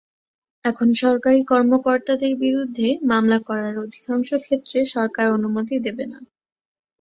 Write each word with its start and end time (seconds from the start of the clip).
এখন 0.65 0.87
সরকারি 1.01 1.39
কর্মকর্তাদের 1.45 2.33
বিরুদ্ধে 2.43 2.87
মামলা 3.09 3.37
করার 3.47 3.75
অধিকাংশ 3.77 4.29
ক্ষেত্রে 4.43 4.77
সরকার 4.93 5.25
অনুমতি 5.37 5.75
দেবে 5.85 6.05
না। 6.05 6.19